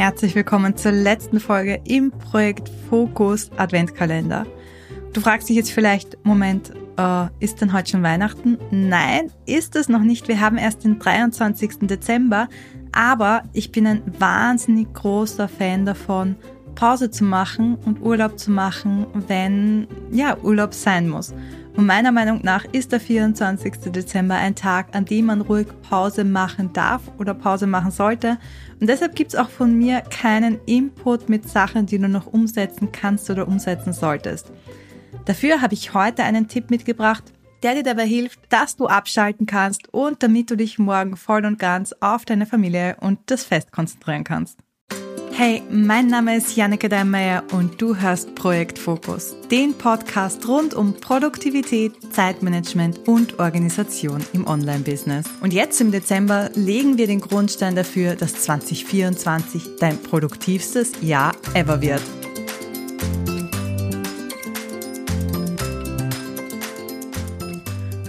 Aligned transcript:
Herzlich 0.00 0.34
willkommen 0.34 0.78
zur 0.78 0.92
letzten 0.92 1.40
Folge 1.40 1.78
im 1.84 2.10
Projekt 2.10 2.70
Fokus 2.88 3.50
Adventkalender. 3.58 4.46
Du 5.12 5.20
fragst 5.20 5.50
dich 5.50 5.56
jetzt 5.56 5.72
vielleicht, 5.72 6.16
Moment, 6.24 6.72
äh, 6.96 7.26
ist 7.38 7.60
denn 7.60 7.74
heute 7.74 7.90
schon 7.90 8.02
Weihnachten? 8.02 8.56
Nein, 8.70 9.30
ist 9.44 9.76
es 9.76 9.90
noch 9.90 10.00
nicht. 10.00 10.26
Wir 10.26 10.40
haben 10.40 10.56
erst 10.56 10.84
den 10.84 10.98
23. 10.98 11.80
Dezember, 11.86 12.48
aber 12.92 13.42
ich 13.52 13.72
bin 13.72 13.86
ein 13.86 14.00
wahnsinnig 14.18 14.90
großer 14.94 15.48
Fan 15.48 15.84
davon, 15.84 16.36
Pause 16.76 17.10
zu 17.10 17.24
machen 17.24 17.74
und 17.84 18.00
Urlaub 18.00 18.38
zu 18.38 18.50
machen, 18.50 19.04
wenn 19.28 19.86
ja 20.10 20.38
Urlaub 20.38 20.72
sein 20.72 21.10
muss. 21.10 21.34
Und 21.80 21.86
meiner 21.86 22.12
Meinung 22.12 22.40
nach 22.42 22.66
ist 22.66 22.92
der 22.92 23.00
24. 23.00 23.90
Dezember 23.90 24.34
ein 24.34 24.54
Tag, 24.54 24.88
an 24.94 25.06
dem 25.06 25.24
man 25.24 25.40
ruhig 25.40 25.66
Pause 25.88 26.24
machen 26.24 26.74
darf 26.74 27.00
oder 27.16 27.32
Pause 27.32 27.66
machen 27.66 27.90
sollte. 27.90 28.36
Und 28.78 28.90
deshalb 28.90 29.16
gibt 29.16 29.32
es 29.32 29.40
auch 29.40 29.48
von 29.48 29.78
mir 29.78 30.02
keinen 30.02 30.60
Input 30.66 31.30
mit 31.30 31.48
Sachen, 31.48 31.86
die 31.86 31.98
du 31.98 32.06
noch 32.06 32.26
umsetzen 32.26 32.92
kannst 32.92 33.30
oder 33.30 33.48
umsetzen 33.48 33.94
solltest. 33.94 34.52
Dafür 35.24 35.62
habe 35.62 35.72
ich 35.72 35.94
heute 35.94 36.22
einen 36.22 36.48
Tipp 36.48 36.68
mitgebracht, 36.68 37.32
der 37.62 37.76
dir 37.76 37.82
dabei 37.82 38.06
hilft, 38.06 38.40
dass 38.50 38.76
du 38.76 38.86
abschalten 38.86 39.46
kannst 39.46 39.88
und 39.88 40.22
damit 40.22 40.50
du 40.50 40.56
dich 40.56 40.78
morgen 40.78 41.16
voll 41.16 41.46
und 41.46 41.58
ganz 41.58 41.94
auf 42.00 42.26
deine 42.26 42.44
Familie 42.44 42.98
und 43.00 43.20
das 43.24 43.44
Fest 43.44 43.72
konzentrieren 43.72 44.24
kannst. 44.24 44.58
Hey, 45.42 45.62
mein 45.70 46.08
Name 46.08 46.36
ist 46.36 46.54
Janneke 46.54 46.90
Deinmeier 46.90 47.44
und 47.52 47.80
du 47.80 47.96
hörst 47.96 48.34
Projekt 48.34 48.78
Fokus, 48.78 49.34
den 49.50 49.72
Podcast 49.72 50.46
rund 50.46 50.74
um 50.74 51.00
Produktivität, 51.00 51.94
Zeitmanagement 52.12 53.08
und 53.08 53.38
Organisation 53.38 54.22
im 54.34 54.46
Online-Business. 54.46 55.24
Und 55.40 55.54
jetzt 55.54 55.80
im 55.80 55.92
Dezember 55.92 56.50
legen 56.52 56.98
wir 56.98 57.06
den 57.06 57.22
Grundstein 57.22 57.74
dafür, 57.74 58.16
dass 58.16 58.34
2024 58.34 59.76
dein 59.78 59.96
produktivstes 59.96 60.92
Jahr 61.00 61.32
ever 61.54 61.80
wird. 61.80 62.02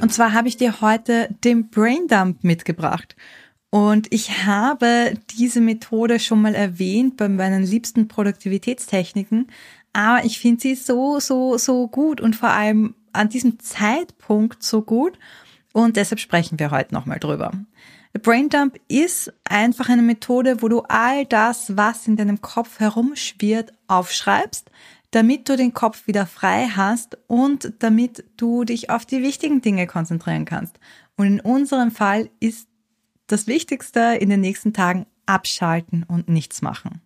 Und 0.01 0.11
zwar 0.13 0.33
habe 0.33 0.49
ich 0.49 0.57
dir 0.57 0.81
heute 0.81 1.29
den 1.45 1.69
Braindump 1.69 2.43
mitgebracht. 2.43 3.15
Und 3.71 4.13
ich 4.13 4.45
habe 4.45 5.13
diese 5.39 5.61
Methode 5.61 6.19
schon 6.19 6.41
mal 6.41 6.55
erwähnt 6.55 7.15
bei 7.15 7.29
meinen 7.29 7.63
liebsten 7.63 8.09
Produktivitätstechniken, 8.09 9.47
aber 9.93 10.25
ich 10.25 10.39
finde 10.39 10.61
sie 10.61 10.75
so, 10.75 11.19
so, 11.19 11.57
so 11.57 11.87
gut 11.87 12.21
und 12.21 12.35
vor 12.35 12.49
allem 12.49 12.95
an 13.13 13.29
diesem 13.29 13.59
Zeitpunkt 13.59 14.61
so 14.61 14.81
gut 14.81 15.17
und 15.73 15.95
deshalb 15.95 16.19
sprechen 16.19 16.59
wir 16.59 16.71
heute 16.71 16.93
nochmal 16.93 17.19
drüber. 17.19 17.51
Braindump 18.13 18.77
ist 18.89 19.31
einfach 19.45 19.87
eine 19.87 20.01
Methode, 20.01 20.61
wo 20.61 20.67
du 20.67 20.81
all 20.81 21.25
das, 21.25 21.77
was 21.77 22.07
in 22.07 22.17
deinem 22.17 22.41
Kopf 22.41 22.79
herumschwirrt, 22.81 23.71
aufschreibst, 23.87 24.69
damit 25.11 25.47
du 25.47 25.55
den 25.55 25.73
Kopf 25.73 26.07
wieder 26.07 26.25
frei 26.25 26.67
hast 26.67 27.17
und 27.27 27.73
damit 27.79 28.25
du 28.35 28.65
dich 28.65 28.89
auf 28.89 29.05
die 29.05 29.21
wichtigen 29.21 29.61
Dinge 29.61 29.87
konzentrieren 29.87 30.43
kannst. 30.43 30.77
Und 31.15 31.27
in 31.27 31.39
unserem 31.39 31.91
Fall 31.91 32.29
ist 32.41 32.67
das 33.31 33.47
Wichtigste 33.47 34.17
in 34.19 34.29
den 34.29 34.41
nächsten 34.41 34.73
Tagen 34.73 35.05
abschalten 35.25 36.03
und 36.07 36.29
nichts 36.29 36.61
machen. 36.61 37.01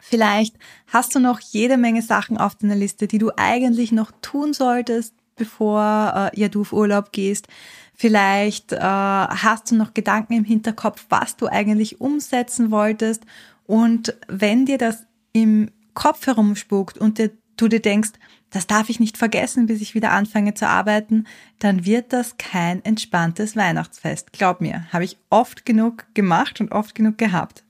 Vielleicht 0.00 0.56
hast 0.86 1.14
du 1.14 1.18
noch 1.18 1.40
jede 1.40 1.78
Menge 1.78 2.02
Sachen 2.02 2.36
auf 2.36 2.54
deiner 2.56 2.76
Liste, 2.76 3.06
die 3.06 3.16
du 3.16 3.30
eigentlich 3.36 3.90
noch 3.90 4.12
tun 4.20 4.52
solltest, 4.52 5.14
bevor 5.34 6.30
äh, 6.34 6.38
ja 6.38 6.48
du 6.48 6.60
auf 6.60 6.74
Urlaub 6.74 7.10
gehst. 7.10 7.48
Vielleicht 7.94 8.72
äh, 8.72 8.78
hast 8.78 9.70
du 9.70 9.76
noch 9.76 9.94
Gedanken 9.94 10.34
im 10.34 10.44
Hinterkopf, 10.44 11.06
was 11.08 11.36
du 11.36 11.46
eigentlich 11.46 12.02
umsetzen 12.02 12.70
wolltest. 12.70 13.24
Und 13.66 14.14
wenn 14.28 14.66
dir 14.66 14.76
das 14.76 15.06
im 15.32 15.70
Kopf 15.94 16.26
herumspukt 16.26 16.98
und 16.98 17.18
dir, 17.18 17.30
du 17.56 17.68
dir 17.68 17.80
denkst, 17.80 18.12
das 18.50 18.66
darf 18.66 18.88
ich 18.88 19.00
nicht 19.00 19.16
vergessen, 19.16 19.66
bis 19.66 19.80
ich 19.80 19.94
wieder 19.94 20.12
anfange 20.12 20.54
zu 20.54 20.68
arbeiten, 20.68 21.26
dann 21.58 21.84
wird 21.84 22.12
das 22.12 22.36
kein 22.38 22.84
entspanntes 22.84 23.56
Weihnachtsfest. 23.56 24.32
Glaub 24.32 24.60
mir, 24.60 24.86
habe 24.92 25.04
ich 25.04 25.18
oft 25.28 25.64
genug 25.64 26.06
gemacht 26.14 26.60
und 26.60 26.70
oft 26.70 26.94
genug 26.94 27.18
gehabt. 27.18 27.64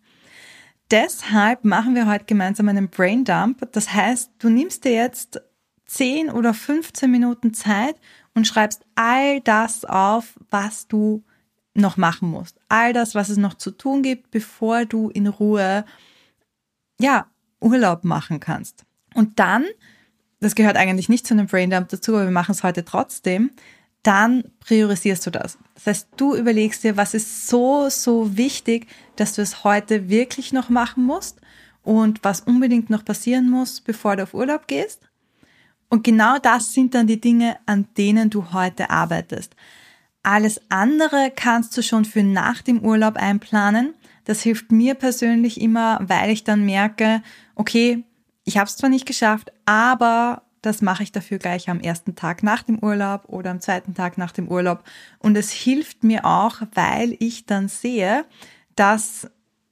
Deshalb 0.90 1.64
machen 1.64 1.94
wir 1.94 2.06
heute 2.06 2.26
gemeinsam 2.26 2.68
einen 2.68 2.88
Brain 2.88 3.24
Dump. 3.24 3.66
Das 3.72 3.92
heißt, 3.94 4.32
du 4.38 4.50
nimmst 4.50 4.84
dir 4.84 4.92
jetzt 4.92 5.40
10 5.86 6.30
oder 6.30 6.52
15 6.52 7.10
Minuten 7.10 7.54
Zeit 7.54 7.96
und 8.34 8.46
schreibst 8.46 8.84
all 8.94 9.40
das 9.40 9.84
auf, 9.84 10.38
was 10.50 10.86
du 10.86 11.24
noch 11.74 11.96
machen 11.96 12.28
musst. 12.28 12.60
All 12.68 12.92
das, 12.92 13.14
was 13.14 13.28
es 13.28 13.36
noch 13.36 13.54
zu 13.54 13.70
tun 13.70 14.02
gibt, 14.02 14.30
bevor 14.30 14.84
du 14.84 15.08
in 15.08 15.26
Ruhe, 15.26 15.84
ja, 17.00 17.26
Urlaub 17.60 18.04
machen 18.04 18.40
kannst. 18.40 18.84
Und 19.14 19.38
dann 19.38 19.64
das 20.44 20.54
gehört 20.54 20.76
eigentlich 20.76 21.08
nicht 21.08 21.26
zu 21.26 21.34
einem 21.34 21.46
Braindump 21.46 21.88
dazu, 21.88 22.14
aber 22.14 22.24
wir 22.24 22.30
machen 22.30 22.52
es 22.52 22.62
heute 22.62 22.84
trotzdem, 22.84 23.50
dann 24.02 24.44
priorisierst 24.60 25.26
du 25.26 25.30
das. 25.30 25.56
Das 25.74 25.86
heißt, 25.86 26.08
du 26.18 26.36
überlegst 26.36 26.84
dir, 26.84 26.98
was 26.98 27.14
ist 27.14 27.48
so, 27.48 27.88
so 27.88 28.36
wichtig, 28.36 28.86
dass 29.16 29.32
du 29.32 29.42
es 29.42 29.64
heute 29.64 30.10
wirklich 30.10 30.52
noch 30.52 30.68
machen 30.68 31.04
musst 31.04 31.40
und 31.82 32.22
was 32.22 32.42
unbedingt 32.42 32.90
noch 32.90 33.04
passieren 33.04 33.48
muss, 33.48 33.80
bevor 33.80 34.16
du 34.16 34.24
auf 34.24 34.34
Urlaub 34.34 34.68
gehst. 34.68 35.08
Und 35.88 36.04
genau 36.04 36.38
das 36.38 36.74
sind 36.74 36.94
dann 36.94 37.06
die 37.06 37.20
Dinge, 37.20 37.56
an 37.64 37.88
denen 37.96 38.28
du 38.28 38.52
heute 38.52 38.90
arbeitest. 38.90 39.56
Alles 40.22 40.60
andere 40.68 41.32
kannst 41.34 41.74
du 41.76 41.82
schon 41.82 42.04
für 42.04 42.22
nach 42.22 42.60
dem 42.60 42.80
Urlaub 42.80 43.16
einplanen. 43.16 43.94
Das 44.24 44.42
hilft 44.42 44.72
mir 44.72 44.94
persönlich 44.94 45.60
immer, 45.60 46.00
weil 46.02 46.30
ich 46.30 46.44
dann 46.44 46.66
merke, 46.66 47.22
okay, 47.54 48.04
ich 48.44 48.58
habe 48.58 48.68
es 48.68 48.76
zwar 48.76 48.90
nicht 48.90 49.06
geschafft, 49.06 49.52
aber 49.64 50.42
das 50.64 50.80
mache 50.80 51.02
ich 51.02 51.12
dafür 51.12 51.38
gleich 51.38 51.68
am 51.68 51.80
ersten 51.80 52.14
Tag 52.14 52.42
nach 52.42 52.62
dem 52.62 52.78
Urlaub 52.78 53.24
oder 53.26 53.50
am 53.50 53.60
zweiten 53.60 53.94
Tag 53.94 54.16
nach 54.16 54.32
dem 54.32 54.48
Urlaub. 54.48 54.82
Und 55.18 55.36
es 55.36 55.50
hilft 55.50 56.04
mir 56.04 56.24
auch, 56.24 56.62
weil 56.74 57.16
ich 57.18 57.44
dann 57.44 57.68
sehe, 57.68 58.24
dass 58.74 59.30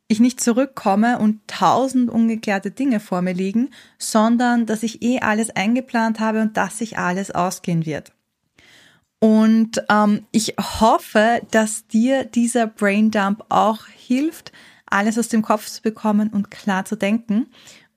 ich 0.09 0.21
nicht 0.21 0.41
zurückkomme 0.41 1.19
und 1.19 1.41
tausend 1.47 2.11
ungeklärte 2.11 2.71
Dinge 2.71 3.01
vor 3.01 3.23
mir 3.23 3.33
liegen, 3.33 3.71
sondern 3.97 4.67
dass 4.67 4.83
ich 4.83 5.03
eh 5.03 5.21
alles 5.21 5.49
eingeplant 5.51 6.21
habe 6.21 6.43
und 6.43 6.59
dass 6.59 6.79
sich 6.79 6.99
alles 6.99 7.31
ausgehen 7.31 7.87
wird. 7.87 8.13
Und 9.19 9.83
ähm, 9.89 10.27
ich 10.31 10.57
hoffe, 10.59 11.41
dass 11.51 11.87
dir 11.87 12.25
dieser 12.25 12.67
Braindump 12.67 13.45
auch 13.49 13.87
hilft, 13.87 14.53
alles 14.85 15.19
aus 15.19 15.29
dem 15.29 15.41
Kopf 15.41 15.67
zu 15.69 15.81
bekommen 15.81 16.29
und 16.29 16.51
klar 16.51 16.85
zu 16.85 16.97
denken 16.97 17.47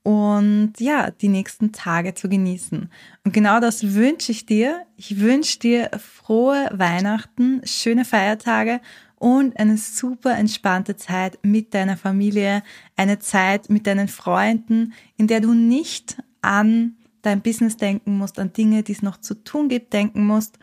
und 0.06 0.74
ja, 0.78 1.10
die 1.10 1.30
nächsten 1.30 1.72
Tage 1.72 2.14
zu 2.14 2.30
genießen. 2.30 2.92
Und 3.24 3.34
genau 3.34 3.60
das 3.60 3.96
wünsche 3.96 4.32
ich 4.32 4.46
dir. 4.46 4.86
Ich 4.98 5.20
wünsche 5.20 5.58
dir 5.58 5.90
frohe 5.98 6.70
Weihnachten, 6.72 7.62
schöne 7.66 8.06
Feiertage 8.06 8.82
und 9.16 9.60
eine 9.60 9.78
super 9.78 10.38
entspannte 10.38 10.96
Zeit 10.96 11.40
mit 11.42 11.74
deiner 11.74 11.98
Familie, 11.98 12.62
eine 12.96 13.18
Zeit 13.18 13.72
mit 13.72 13.88
deinen 13.88 14.08
Freunden, 14.08 14.94
in 15.18 15.26
der 15.26 15.42
du 15.42 15.56
nicht 15.56 16.22
an 16.44 16.98
dein 17.24 17.42
Business 17.42 17.76
denken 17.76 18.16
musst, 18.16 18.38
an 18.38 18.54
Dinge, 18.54 18.84
die 18.84 18.92
es 18.92 19.02
noch 19.02 19.18
zu 19.18 19.34
tun 19.34 19.70
gibt, 19.70 19.92
denken 19.92 20.28
musst. 20.28 20.60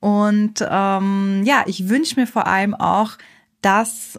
Und 0.00 0.66
ähm, 0.66 1.42
ja, 1.44 1.64
ich 1.66 1.90
wünsche 1.90 2.18
mir 2.18 2.26
vor 2.26 2.46
allem 2.46 2.74
auch, 2.74 3.18
dass 3.60 4.18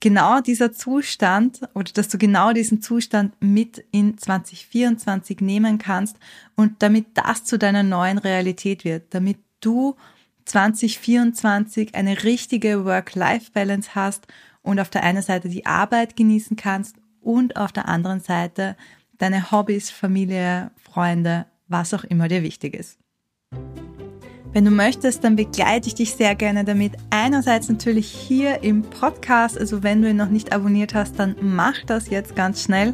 genau 0.00 0.40
dieser 0.40 0.72
Zustand 0.72 1.60
oder 1.74 1.92
dass 1.92 2.08
du 2.08 2.18
genau 2.18 2.52
diesen 2.52 2.80
Zustand 2.82 3.34
mit 3.40 3.84
in 3.90 4.16
2024 4.16 5.40
nehmen 5.40 5.78
kannst 5.78 6.16
und 6.54 6.82
damit 6.82 7.06
das 7.14 7.44
zu 7.44 7.58
deiner 7.58 7.82
neuen 7.82 8.18
Realität 8.18 8.84
wird, 8.84 9.12
damit 9.14 9.38
du 9.60 9.96
2024 10.44 11.94
eine 11.94 12.22
richtige 12.24 12.84
Work-Life-Balance 12.84 13.94
hast 13.94 14.26
und 14.62 14.80
auf 14.80 14.90
der 14.90 15.02
einen 15.02 15.22
Seite 15.22 15.48
die 15.48 15.66
Arbeit 15.66 16.16
genießen 16.16 16.56
kannst 16.56 16.96
und 17.20 17.56
auf 17.56 17.72
der 17.72 17.88
anderen 17.88 18.20
Seite 18.20 18.76
deine 19.18 19.50
Hobbys, 19.50 19.90
Familie, 19.90 20.70
Freunde, 20.76 21.46
was 21.66 21.92
auch 21.92 22.04
immer 22.04 22.28
dir 22.28 22.42
wichtig 22.42 22.74
ist. 22.74 22.98
Wenn 24.58 24.64
du 24.64 24.72
möchtest, 24.72 25.22
dann 25.22 25.36
begleite 25.36 25.86
ich 25.86 25.94
dich 25.94 26.14
sehr 26.14 26.34
gerne 26.34 26.64
damit. 26.64 26.94
Einerseits 27.10 27.68
natürlich 27.68 28.08
hier 28.10 28.64
im 28.64 28.82
Podcast, 28.82 29.56
also 29.56 29.84
wenn 29.84 30.02
du 30.02 30.10
ihn 30.10 30.16
noch 30.16 30.30
nicht 30.30 30.52
abonniert 30.52 30.94
hast, 30.94 31.16
dann 31.16 31.36
mach 31.40 31.84
das 31.86 32.10
jetzt 32.10 32.34
ganz 32.34 32.64
schnell. 32.64 32.92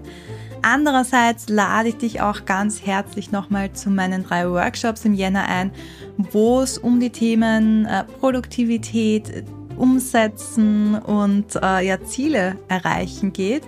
Andererseits 0.61 1.49
lade 1.49 1.89
ich 1.89 1.97
dich 1.97 2.21
auch 2.21 2.45
ganz 2.45 2.85
herzlich 2.85 3.33
nochmal 3.33 3.73
zu 3.73 3.89
meinen 3.89 4.25
drei 4.25 4.47
Workshops 4.51 5.07
im 5.07 5.15
Jänner 5.15 5.49
ein, 5.49 5.71
wo 6.19 6.61
es 6.61 6.77
um 6.77 7.01
die 7.01 7.09
Themen 7.09 7.87
äh, 7.87 8.05
Produktivität, 8.05 9.45
Umsetzen 9.79 10.97
und 10.97 11.57
äh, 11.63 11.87
ja, 11.87 12.05
Ziele 12.05 12.59
erreichen 12.69 13.33
geht 13.33 13.63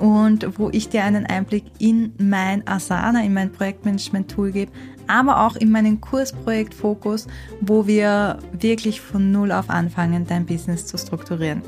und 0.00 0.58
wo 0.58 0.68
ich 0.70 0.88
dir 0.88 1.04
einen 1.04 1.26
Einblick 1.26 1.62
in 1.78 2.12
mein 2.18 2.66
Asana, 2.66 3.22
in 3.22 3.34
mein 3.34 3.52
Projektmanagement-Tool 3.52 4.50
gebe, 4.50 4.72
aber 5.08 5.46
auch 5.46 5.56
in 5.56 5.70
meinem 5.70 6.00
Kursprojekt 6.00 6.74
Fokus, 6.74 7.26
wo 7.60 7.86
wir 7.86 8.38
wirklich 8.52 9.00
von 9.00 9.32
Null 9.32 9.52
auf 9.52 9.70
anfangen, 9.70 10.26
dein 10.26 10.46
Business 10.46 10.86
zu 10.86 10.98
strukturieren. 10.98 11.62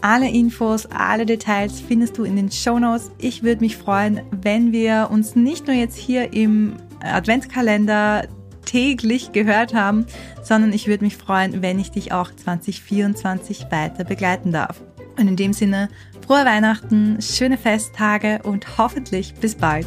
Alle 0.00 0.28
Infos, 0.28 0.86
alle 0.86 1.24
Details 1.24 1.80
findest 1.80 2.18
du 2.18 2.24
in 2.24 2.36
den 2.36 2.50
Show 2.50 2.78
Notes. 2.78 3.10
Ich 3.18 3.42
würde 3.42 3.62
mich 3.62 3.78
freuen, 3.78 4.20
wenn 4.30 4.70
wir 4.70 5.08
uns 5.10 5.34
nicht 5.34 5.66
nur 5.66 5.74
jetzt 5.74 5.96
hier 5.96 6.34
im 6.34 6.74
Adventskalender 7.00 8.28
täglich 8.66 9.32
gehört 9.32 9.74
haben, 9.74 10.06
sondern 10.42 10.72
ich 10.72 10.88
würde 10.88 11.04
mich 11.04 11.16
freuen, 11.16 11.62
wenn 11.62 11.78
ich 11.78 11.90
dich 11.90 12.12
auch 12.12 12.30
2024 12.34 13.66
weiter 13.70 14.04
begleiten 14.04 14.52
darf. 14.52 14.82
Und 15.18 15.28
in 15.28 15.36
dem 15.36 15.52
Sinne, 15.52 15.88
frohe 16.26 16.44
Weihnachten, 16.44 17.22
schöne 17.22 17.56
Festtage 17.56 18.40
und 18.42 18.78
hoffentlich 18.78 19.34
bis 19.34 19.54
bald. 19.54 19.86